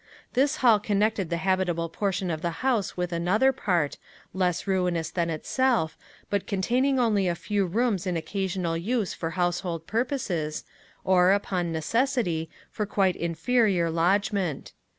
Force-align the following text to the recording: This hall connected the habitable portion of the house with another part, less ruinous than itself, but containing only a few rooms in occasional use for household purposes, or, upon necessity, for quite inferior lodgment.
This 0.33 0.55
hall 0.65 0.79
connected 0.79 1.29
the 1.29 1.37
habitable 1.37 1.87
portion 1.87 2.31
of 2.31 2.41
the 2.41 2.65
house 2.65 2.97
with 2.97 3.13
another 3.13 3.51
part, 3.53 3.99
less 4.33 4.65
ruinous 4.65 5.11
than 5.11 5.29
itself, 5.29 5.95
but 6.27 6.47
containing 6.47 6.99
only 6.99 7.27
a 7.27 7.35
few 7.35 7.67
rooms 7.67 8.07
in 8.07 8.17
occasional 8.17 8.75
use 8.75 9.13
for 9.13 9.29
household 9.37 9.85
purposes, 9.85 10.63
or, 11.03 11.31
upon 11.33 11.71
necessity, 11.71 12.49
for 12.71 12.87
quite 12.87 13.15
inferior 13.15 13.91
lodgment. 13.91 14.73